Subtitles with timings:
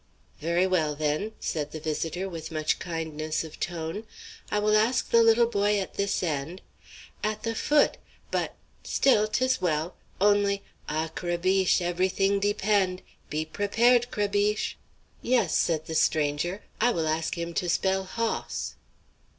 [0.39, 4.07] "Very well, then," said the visitor with much kindness of tone;
[4.49, 6.63] "I will ask the little boy at this end"
[7.23, 7.97] "At the foot
[8.31, 9.93] but still, 'tis well.
[10.19, 11.81] Only ah, Crébiche!
[11.81, 13.03] every thing depend!
[13.29, 14.73] Be prepared, Crébiche!"
[15.21, 18.73] "Yes," said the stranger; "I will ask him to spell hoss."